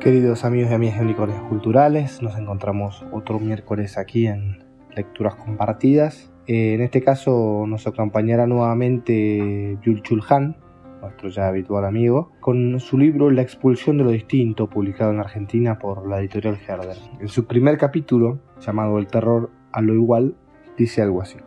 Queridos 0.00 0.44
amigos 0.44 0.70
y 0.70 0.74
amigas 0.74 0.98
de 0.98 1.06
Unicornios 1.06 1.42
Culturales, 1.48 2.22
nos 2.22 2.38
encontramos 2.38 3.04
otro 3.10 3.40
miércoles 3.40 3.98
aquí 3.98 4.28
en 4.28 4.62
Lecturas 4.94 5.34
Compartidas. 5.34 6.32
Eh, 6.46 6.74
en 6.74 6.82
este 6.82 7.02
caso 7.02 7.64
nos 7.66 7.84
acompañará 7.88 8.46
nuevamente 8.46 9.76
Yul 9.82 10.02
Chulhan, 10.02 10.56
nuestro 11.02 11.30
ya 11.30 11.48
habitual 11.48 11.84
amigo, 11.84 12.30
con 12.38 12.78
su 12.78 12.96
libro 12.96 13.32
La 13.32 13.42
expulsión 13.42 13.98
de 13.98 14.04
lo 14.04 14.10
distinto, 14.10 14.70
publicado 14.70 15.10
en 15.10 15.18
Argentina 15.18 15.80
por 15.80 16.08
la 16.08 16.20
editorial 16.20 16.56
Herder. 16.64 16.96
En 17.18 17.26
su 17.26 17.48
primer 17.48 17.76
capítulo, 17.76 18.38
llamado 18.60 19.00
El 19.00 19.08
terror 19.08 19.50
a 19.72 19.82
lo 19.82 19.94
igual, 19.94 20.36
dice 20.76 21.02
algo 21.02 21.22
así. 21.22 21.38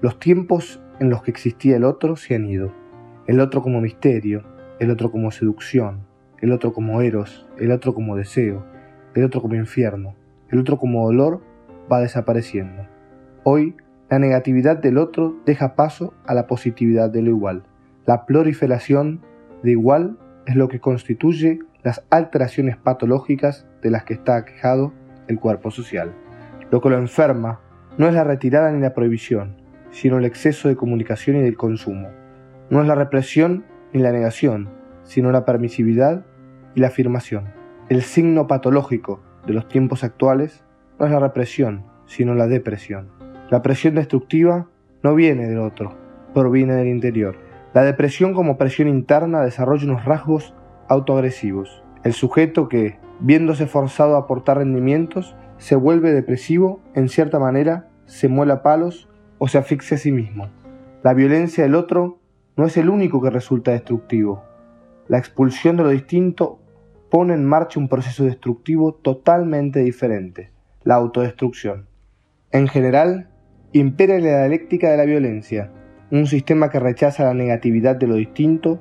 Los 0.00 0.18
tiempos 0.18 0.80
en 0.98 1.10
los 1.10 1.22
que 1.22 1.30
existía 1.30 1.76
el 1.76 1.84
otro 1.84 2.16
se 2.16 2.34
han 2.34 2.46
ido. 2.46 2.72
El 3.26 3.38
otro 3.38 3.60
como 3.60 3.82
misterio, 3.82 4.44
el 4.80 4.90
otro 4.90 5.10
como 5.12 5.30
seducción, 5.30 6.07
el 6.40 6.52
otro 6.52 6.72
como 6.72 7.00
eros, 7.02 7.46
el 7.58 7.70
otro 7.72 7.94
como 7.94 8.16
deseo, 8.16 8.64
el 9.14 9.24
otro 9.24 9.42
como 9.42 9.54
infierno, 9.54 10.14
el 10.50 10.58
otro 10.58 10.78
como 10.78 11.06
dolor 11.06 11.42
va 11.90 12.00
desapareciendo. 12.00 12.86
Hoy, 13.44 13.76
la 14.10 14.18
negatividad 14.18 14.76
del 14.76 14.98
otro 14.98 15.36
deja 15.44 15.74
paso 15.74 16.14
a 16.26 16.34
la 16.34 16.46
positividad 16.46 17.10
de 17.10 17.22
lo 17.22 17.30
igual. 17.30 17.64
La 18.06 18.24
proliferación 18.24 19.20
de 19.62 19.72
igual 19.72 20.18
es 20.46 20.56
lo 20.56 20.68
que 20.68 20.80
constituye 20.80 21.58
las 21.82 22.04
alteraciones 22.10 22.76
patológicas 22.76 23.66
de 23.82 23.90
las 23.90 24.04
que 24.04 24.14
está 24.14 24.36
aquejado 24.36 24.92
el 25.28 25.38
cuerpo 25.38 25.70
social. 25.70 26.14
Lo 26.70 26.80
que 26.80 26.90
lo 26.90 26.98
enferma 26.98 27.60
no 27.98 28.08
es 28.08 28.14
la 28.14 28.24
retirada 28.24 28.72
ni 28.72 28.80
la 28.80 28.94
prohibición, 28.94 29.56
sino 29.90 30.18
el 30.18 30.24
exceso 30.24 30.68
de 30.68 30.76
comunicación 30.76 31.36
y 31.36 31.42
del 31.42 31.56
consumo. 31.56 32.08
No 32.70 32.80
es 32.80 32.88
la 32.88 32.94
represión 32.94 33.64
ni 33.92 34.00
la 34.00 34.12
negación, 34.12 34.68
sino 35.02 35.32
la 35.32 35.44
permisividad 35.44 36.24
y 36.74 36.80
la 36.80 36.88
afirmación. 36.88 37.52
El 37.88 38.02
signo 38.02 38.46
patológico 38.46 39.20
de 39.46 39.54
los 39.54 39.68
tiempos 39.68 40.04
actuales 40.04 40.64
no 40.98 41.06
es 41.06 41.12
la 41.12 41.20
represión, 41.20 41.84
sino 42.06 42.34
la 42.34 42.46
depresión. 42.46 43.10
La 43.50 43.62
presión 43.62 43.94
destructiva 43.94 44.68
no 45.02 45.14
viene 45.14 45.46
del 45.46 45.58
otro, 45.58 45.96
proviene 46.34 46.74
del 46.74 46.88
interior. 46.88 47.36
La 47.74 47.82
depresión 47.82 48.34
como 48.34 48.58
presión 48.58 48.88
interna 48.88 49.40
desarrolla 49.42 49.86
unos 49.86 50.04
rasgos 50.04 50.54
autoagresivos. 50.88 51.82
El 52.04 52.12
sujeto 52.12 52.68
que, 52.68 52.98
viéndose 53.20 53.66
forzado 53.66 54.16
a 54.16 54.20
aportar 54.20 54.58
rendimientos, 54.58 55.36
se 55.58 55.76
vuelve 55.76 56.12
depresivo, 56.12 56.80
en 56.94 57.08
cierta 57.08 57.38
manera, 57.38 57.88
se 58.06 58.28
muela 58.28 58.62
palos 58.62 59.08
o 59.38 59.48
se 59.48 59.58
asfixia 59.58 59.96
a 59.96 60.00
sí 60.00 60.12
mismo. 60.12 60.48
La 61.02 61.14
violencia 61.14 61.64
del 61.64 61.74
otro 61.74 62.18
no 62.56 62.66
es 62.66 62.76
el 62.76 62.88
único 62.88 63.20
que 63.22 63.30
resulta 63.30 63.70
destructivo. 63.70 64.42
La 65.08 65.16
expulsión 65.16 65.78
de 65.78 65.84
lo 65.84 65.88
distinto 65.88 66.60
pone 67.10 67.32
en 67.32 67.44
marcha 67.44 67.80
un 67.80 67.88
proceso 67.88 68.24
destructivo 68.24 68.92
totalmente 68.92 69.80
diferente, 69.80 70.50
la 70.84 70.96
autodestrucción. 70.96 71.86
En 72.52 72.68
general, 72.68 73.30
impera 73.72 74.18
la 74.18 74.40
dialéctica 74.40 74.90
de 74.90 74.98
la 74.98 75.06
violencia. 75.06 75.72
Un 76.10 76.26
sistema 76.26 76.68
que 76.68 76.78
rechaza 76.78 77.24
la 77.24 77.32
negatividad 77.32 77.96
de 77.96 78.06
lo 78.06 78.16
distinto 78.16 78.80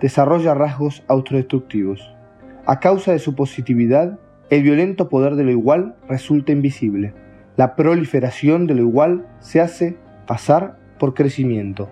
desarrolla 0.00 0.54
rasgos 0.54 1.02
autodestructivos. 1.08 2.14
A 2.64 2.78
causa 2.78 3.10
de 3.10 3.18
su 3.18 3.34
positividad, 3.34 4.20
el 4.50 4.62
violento 4.62 5.08
poder 5.08 5.34
de 5.34 5.42
lo 5.42 5.50
igual 5.50 5.96
resulta 6.08 6.52
invisible. 6.52 7.12
La 7.56 7.74
proliferación 7.74 8.68
de 8.68 8.74
lo 8.74 8.82
igual 8.82 9.26
se 9.40 9.60
hace 9.60 9.96
pasar 10.28 10.78
por 11.00 11.14
crecimiento. 11.14 11.88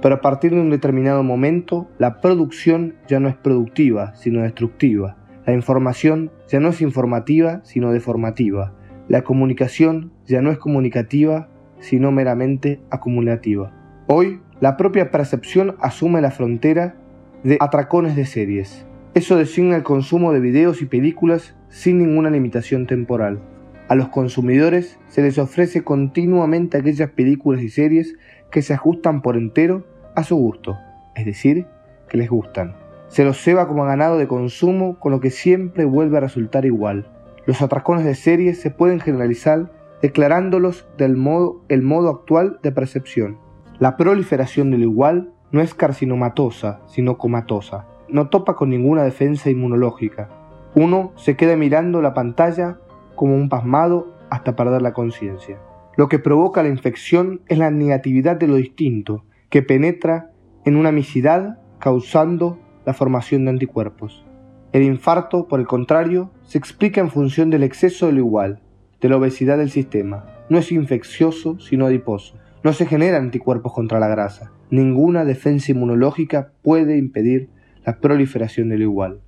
Pero 0.00 0.16
a 0.16 0.20
partir 0.20 0.52
de 0.52 0.60
un 0.60 0.70
determinado 0.70 1.22
momento, 1.22 1.88
la 1.98 2.20
producción 2.20 2.94
ya 3.08 3.18
no 3.20 3.28
es 3.28 3.36
productiva, 3.36 4.14
sino 4.14 4.42
destructiva. 4.42 5.16
La 5.44 5.54
información 5.54 6.30
ya 6.48 6.60
no 6.60 6.68
es 6.68 6.80
informativa, 6.80 7.60
sino 7.64 7.92
deformativa. 7.92 8.74
La 9.08 9.22
comunicación 9.22 10.12
ya 10.26 10.42
no 10.42 10.50
es 10.50 10.58
comunicativa, 10.58 11.48
sino 11.80 12.12
meramente 12.12 12.80
acumulativa. 12.90 13.72
Hoy, 14.06 14.40
la 14.60 14.76
propia 14.76 15.10
percepción 15.10 15.76
asume 15.80 16.20
la 16.20 16.30
frontera 16.30 16.96
de 17.42 17.56
atracones 17.60 18.16
de 18.16 18.26
series. 18.26 18.86
Eso 19.14 19.36
designa 19.36 19.76
el 19.76 19.82
consumo 19.82 20.32
de 20.32 20.40
videos 20.40 20.82
y 20.82 20.86
películas 20.86 21.56
sin 21.68 21.98
ninguna 21.98 22.30
limitación 22.30 22.86
temporal. 22.86 23.40
A 23.88 23.94
los 23.94 24.08
consumidores 24.08 24.98
se 25.08 25.22
les 25.22 25.38
ofrece 25.38 25.82
continuamente 25.82 26.76
aquellas 26.76 27.10
películas 27.10 27.62
y 27.62 27.70
series 27.70 28.16
que 28.50 28.62
se 28.62 28.74
ajustan 28.74 29.22
por 29.22 29.36
entero 29.36 29.84
a 30.14 30.24
su 30.24 30.36
gusto, 30.36 30.76
es 31.14 31.24
decir, 31.24 31.66
que 32.08 32.18
les 32.18 32.28
gustan. 32.30 32.74
Se 33.08 33.24
los 33.24 33.42
ceba 33.42 33.66
como 33.68 33.84
ganado 33.84 34.18
de 34.18 34.28
consumo, 34.28 34.98
con 34.98 35.12
lo 35.12 35.20
que 35.20 35.30
siempre 35.30 35.84
vuelve 35.84 36.18
a 36.18 36.20
resultar 36.20 36.64
igual. 36.64 37.06
Los 37.46 37.62
atracones 37.62 38.04
de 38.04 38.14
series 38.14 38.60
se 38.60 38.70
pueden 38.70 39.00
generalizar 39.00 39.70
declarándolos 40.02 40.86
del 40.96 41.16
modo, 41.16 41.62
el 41.68 41.82
modo 41.82 42.10
actual 42.10 42.58
de 42.62 42.72
percepción. 42.72 43.38
La 43.78 43.96
proliferación 43.96 44.70
de 44.70 44.78
lo 44.78 44.84
igual 44.84 45.32
no 45.50 45.60
es 45.60 45.74
carcinomatosa, 45.74 46.80
sino 46.86 47.16
comatosa. 47.16 47.86
No 48.08 48.28
topa 48.28 48.54
con 48.54 48.70
ninguna 48.70 49.02
defensa 49.02 49.50
inmunológica. 49.50 50.28
Uno 50.74 51.12
se 51.16 51.36
queda 51.36 51.56
mirando 51.56 52.02
la 52.02 52.14
pantalla 52.14 52.78
como 53.14 53.34
un 53.34 53.48
pasmado 53.48 54.14
hasta 54.30 54.54
perder 54.56 54.82
la 54.82 54.92
conciencia. 54.92 55.58
Lo 55.98 56.08
que 56.08 56.20
provoca 56.20 56.62
la 56.62 56.68
infección 56.68 57.40
es 57.48 57.58
la 57.58 57.72
negatividad 57.72 58.36
de 58.36 58.46
lo 58.46 58.54
distinto, 58.54 59.24
que 59.50 59.62
penetra 59.62 60.30
en 60.64 60.76
una 60.76 60.92
misidad 60.92 61.58
causando 61.80 62.56
la 62.86 62.94
formación 62.94 63.44
de 63.44 63.50
anticuerpos. 63.50 64.24
El 64.72 64.84
infarto, 64.84 65.48
por 65.48 65.58
el 65.58 65.66
contrario, 65.66 66.30
se 66.44 66.56
explica 66.56 67.00
en 67.00 67.10
función 67.10 67.50
del 67.50 67.64
exceso 67.64 68.06
de 68.06 68.12
lo 68.12 68.20
igual, 68.20 68.60
de 69.00 69.08
la 69.08 69.16
obesidad 69.16 69.58
del 69.58 69.70
sistema. 69.70 70.24
No 70.48 70.58
es 70.58 70.70
infeccioso, 70.70 71.58
sino 71.58 71.86
adiposo. 71.86 72.36
No 72.62 72.72
se 72.72 72.86
generan 72.86 73.24
anticuerpos 73.24 73.72
contra 73.72 73.98
la 73.98 74.06
grasa. 74.06 74.52
Ninguna 74.70 75.24
defensa 75.24 75.72
inmunológica 75.72 76.52
puede 76.62 76.96
impedir 76.96 77.48
la 77.84 77.98
proliferación 77.98 78.68
de 78.68 78.78
lo 78.78 78.84
igual. 78.84 79.20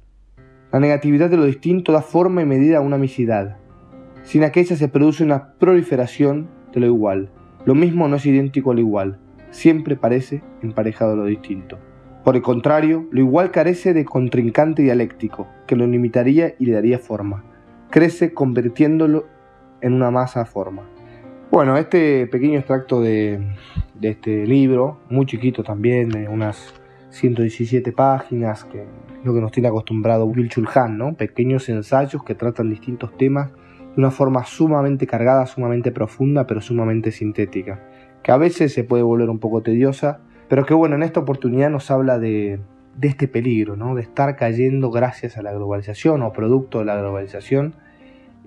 La 0.72 0.78
negatividad 0.78 1.30
de 1.30 1.36
lo 1.36 1.46
distinto 1.46 1.90
da 1.90 2.00
forma 2.00 2.42
y 2.42 2.46
medida 2.46 2.78
a 2.78 2.80
una 2.80 2.96
misidad, 2.96 3.56
sin 4.22 4.44
aquella 4.44 4.76
se 4.76 4.88
produce 4.88 5.24
una 5.24 5.54
proliferación 5.54 6.59
de 6.72 6.80
lo 6.80 6.86
igual. 6.86 7.30
Lo 7.64 7.74
mismo 7.74 8.08
no 8.08 8.16
es 8.16 8.26
idéntico 8.26 8.72
al 8.72 8.78
igual, 8.78 9.18
siempre 9.50 9.96
parece 9.96 10.42
emparejado 10.62 11.12
a 11.12 11.16
lo 11.16 11.24
distinto. 11.26 11.78
Por 12.24 12.36
el 12.36 12.42
contrario, 12.42 13.06
lo 13.10 13.20
igual 13.20 13.50
carece 13.50 13.94
de 13.94 14.04
contrincante 14.04 14.82
dialéctico, 14.82 15.48
que 15.66 15.76
lo 15.76 15.86
limitaría 15.86 16.54
y 16.58 16.66
le 16.66 16.72
daría 16.72 16.98
forma. 16.98 17.44
Crece 17.90 18.34
convirtiéndolo 18.34 19.26
en 19.80 19.94
una 19.94 20.10
masa 20.10 20.44
forma. 20.44 20.82
Bueno, 21.50 21.76
este 21.76 22.26
pequeño 22.26 22.58
extracto 22.58 23.00
de, 23.00 23.40
este 24.00 24.46
libro, 24.46 25.00
muy 25.08 25.26
chiquito 25.26 25.64
también, 25.64 26.10
de 26.10 26.28
unas 26.28 26.74
117 27.08 27.90
páginas, 27.92 28.64
que 28.64 28.82
es 28.82 29.24
lo 29.24 29.34
que 29.34 29.40
nos 29.40 29.50
tiene 29.50 29.68
acostumbrado 29.68 30.26
Will 30.26 30.48
Chulhan, 30.48 30.96
¿no? 30.96 31.14
Pequeños 31.14 31.68
ensayos 31.68 32.22
que 32.22 32.34
tratan 32.34 32.70
distintos 32.70 33.16
temas 33.16 33.50
de 33.94 34.00
una 34.00 34.10
forma 34.10 34.44
sumamente 34.44 35.06
cargada, 35.06 35.46
sumamente 35.46 35.92
profunda, 35.92 36.46
pero 36.46 36.60
sumamente 36.60 37.10
sintética, 37.10 37.80
que 38.22 38.32
a 38.32 38.36
veces 38.36 38.72
se 38.72 38.84
puede 38.84 39.02
volver 39.02 39.30
un 39.30 39.38
poco 39.38 39.62
tediosa, 39.62 40.20
pero 40.48 40.64
que 40.64 40.74
bueno, 40.74 40.96
en 40.96 41.02
esta 41.02 41.20
oportunidad 41.20 41.70
nos 41.70 41.90
habla 41.90 42.18
de, 42.18 42.60
de 42.96 43.08
este 43.08 43.28
peligro, 43.28 43.76
¿no? 43.76 43.94
de 43.94 44.02
estar 44.02 44.36
cayendo 44.36 44.90
gracias 44.90 45.36
a 45.36 45.42
la 45.42 45.52
globalización 45.52 46.22
o 46.22 46.32
producto 46.32 46.80
de 46.80 46.84
la 46.84 46.96
globalización 46.96 47.74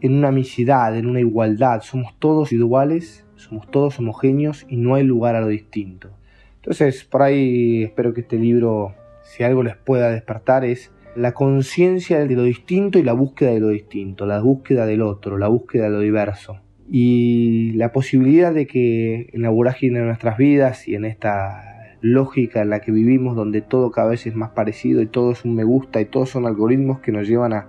en 0.03 0.15
una 0.15 0.31
misidad, 0.31 0.97
en 0.97 1.07
una 1.07 1.21
igualdad, 1.21 1.81
somos 1.81 2.13
todos 2.19 2.51
iguales, 2.51 3.25
somos 3.37 3.71
todos 3.71 3.99
homogéneos 3.99 4.65
y 4.67 4.75
no 4.75 4.95
hay 4.95 5.03
lugar 5.03 5.35
a 5.35 5.41
lo 5.41 5.47
distinto. 5.47 6.09
Entonces, 6.57 7.05
por 7.05 7.21
ahí 7.21 7.83
espero 7.83 8.13
que 8.13 8.21
este 8.21 8.37
libro, 8.37 8.93
si 9.23 9.43
algo 9.43 9.63
les 9.63 9.77
pueda 9.77 10.09
despertar, 10.09 10.65
es 10.65 10.91
la 11.16 11.34
conciencia 11.34 12.19
de 12.19 12.35
lo 12.35 12.44
distinto 12.44 12.97
y 12.97 13.03
la 13.03 13.13
búsqueda 13.13 13.52
de 13.52 13.59
lo 13.59 13.70
distinto, 13.70 14.26
la 14.26 14.40
búsqueda 14.41 14.85
del 14.85 15.02
otro, 15.02 15.37
la 15.37 15.47
búsqueda 15.47 15.85
de 15.85 15.90
lo 15.91 15.99
diverso. 15.99 16.59
Y 16.90 17.72
la 17.73 17.91
posibilidad 17.91 18.53
de 18.53 18.67
que 18.67 19.29
en 19.32 19.41
la 19.41 19.49
vorágine 19.49 19.99
de 19.99 20.05
nuestras 20.05 20.37
vidas 20.37 20.87
y 20.87 20.96
en 20.96 21.05
esta 21.05 21.73
lógica 22.02 22.61
en 22.61 22.70
la 22.70 22.82
que 22.82 22.91
vivimos, 22.91 23.35
donde 23.35 23.61
todo 23.61 23.91
cada 23.91 24.09
vez 24.09 24.28
es 24.28 24.35
más 24.35 24.52
parecido 24.52 25.02
y 25.02 25.08
todo 25.08 25.32
es 25.32 25.46
un 25.46 25.55
me 25.55 25.64
gusta 25.64 26.02
y 26.02 26.05
todos 26.05 26.29
son 26.29 26.46
algoritmos 26.46 26.99
que 26.99 27.11
nos 27.11 27.28
llevan 27.28 27.53
a, 27.53 27.67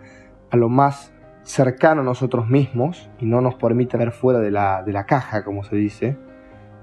lo 0.53 0.69
más 0.69 1.13
cercano 1.43 2.01
a 2.01 2.05
nosotros 2.05 2.49
mismos 2.49 3.11
y 3.21 3.27
no 3.27 3.41
nos 3.41 3.57
permiten 3.57 3.99
ver 3.99 4.13
fuera 4.13 4.41
de 4.41 4.51
la, 4.51 4.83
de 4.83 4.93
la 4.93 5.05
caja, 5.05 5.45
como 5.45 5.63
se 5.65 5.77
dice, 5.77 6.17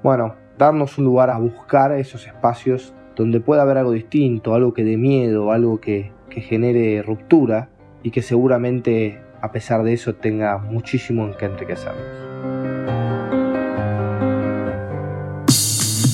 bueno, 0.03 0.35
darnos 0.57 0.97
un 0.97 1.05
lugar 1.05 1.29
a 1.29 1.37
buscar 1.37 1.91
esos 1.93 2.27
espacios 2.27 2.93
donde 3.15 3.39
pueda 3.39 3.63
haber 3.63 3.77
algo 3.77 3.91
distinto, 3.91 4.53
algo 4.53 4.73
que 4.73 4.83
dé 4.83 4.97
miedo, 4.97 5.51
algo 5.51 5.79
que, 5.79 6.11
que 6.33 6.41
genere 6.41 7.03
ruptura 7.03 7.69
y 8.01 8.09
que 8.09 8.23
seguramente 8.23 9.19
a 9.41 9.51
pesar 9.51 9.83
de 9.83 9.93
eso 9.93 10.15
tenga 10.15 10.57
muchísimo 10.57 11.25
en 11.25 11.35
que 11.35 11.45
enriquecernos. 11.45 12.31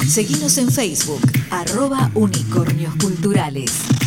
Seguimos 0.08 0.58
en 0.58 0.69
Facebook, 0.72 1.22
arroba 1.52 2.10
unicornios 2.16 2.96
culturales. 2.96 4.06